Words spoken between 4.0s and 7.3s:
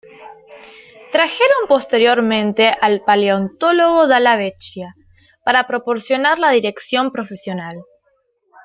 Dalla Vecchia para proporcionar la dirección